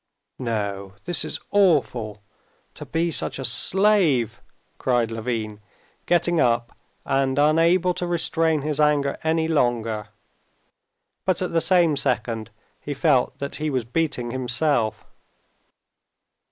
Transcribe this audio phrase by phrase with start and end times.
[0.39, 2.23] "No; this is awful!
[2.73, 4.41] To be such a slave!"
[4.79, 5.59] cried Levin,
[6.07, 10.07] getting up, and unable to restrain his anger any longer.
[11.23, 15.05] But at the same second he felt that he was beating himself.